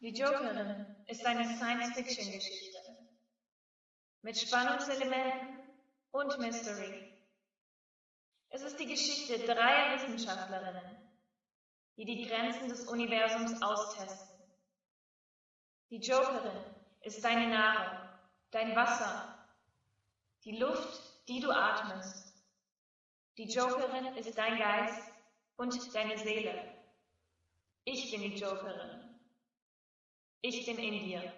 Die 0.00 0.14
Jokerin 0.14 0.96
ist 1.08 1.26
eine 1.26 1.44
Science-Fiction-Geschichte 1.44 2.78
mit 4.22 4.38
Spannungselementen 4.38 5.58
und 6.12 6.38
Mystery. 6.38 7.12
Es 8.48 8.62
ist 8.62 8.80
die 8.80 8.86
Geschichte 8.86 9.38
dreier 9.40 9.94
Wissenschaftlerinnen, 9.94 10.96
die 11.98 12.06
die 12.06 12.26
Grenzen 12.26 12.70
des 12.70 12.88
Universums 12.88 13.60
austesten. 13.60 14.40
Die 15.90 15.98
Jokerin 16.00 16.64
ist 17.02 17.22
deine 17.22 17.48
Nahrung, 17.48 18.08
dein 18.52 18.74
Wasser, 18.74 19.46
die 20.44 20.56
Luft, 20.56 21.28
die 21.28 21.40
du 21.40 21.50
atmest. 21.50 22.42
Die 23.36 23.52
Jokerin 23.52 24.16
ist 24.16 24.38
dein 24.38 24.56
Geist 24.56 25.12
und 25.56 25.94
deine 25.94 26.16
Seele. 26.16 26.74
Ich 27.84 28.10
bin 28.10 28.22
die 28.22 28.38
Jokerin. 28.38 29.09
Ich 30.42 30.64
bin 30.64 30.78
in 30.78 30.98
dir. 30.98 31.32